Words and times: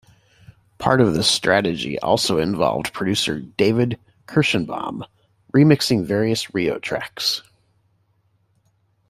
Part 0.79 0.99
of 0.99 1.13
this 1.13 1.27
strategy 1.29 1.99
also 1.99 2.39
involved 2.39 2.91
producer 2.91 3.39
David 3.39 3.99
Kershenbaum 4.25 5.05
remixing 5.53 6.03
various 6.03 6.55
"Rio" 6.55 6.79
tracks. 6.79 7.43